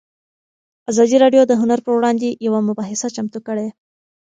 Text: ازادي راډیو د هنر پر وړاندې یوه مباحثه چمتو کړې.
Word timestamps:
ازادي 0.91 1.15
راډیو 1.23 1.41
د 1.47 1.51
هنر 1.61 1.79
پر 1.85 1.91
وړاندې 1.95 2.27
یوه 2.47 2.59
مباحثه 2.69 3.07
چمتو 3.15 3.39
کړې. 3.47 3.67